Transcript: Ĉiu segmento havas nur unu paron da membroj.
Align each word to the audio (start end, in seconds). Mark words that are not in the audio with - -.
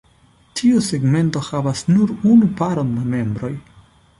Ĉiu 0.59 0.79
segmento 0.85 1.43
havas 1.49 1.83
nur 1.91 2.15
unu 2.31 2.51
paron 2.63 2.91
da 2.97 3.07
membroj. 3.13 3.53